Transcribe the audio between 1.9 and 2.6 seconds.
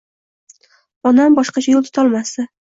tutolmasdi.